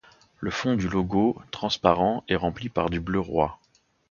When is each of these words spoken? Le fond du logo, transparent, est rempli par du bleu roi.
Le 0.39 0.49
fond 0.49 0.73
du 0.73 0.89
logo, 0.89 1.39
transparent, 1.51 2.23
est 2.27 2.35
rempli 2.35 2.69
par 2.69 2.89
du 2.89 2.99
bleu 2.99 3.19
roi. 3.19 3.59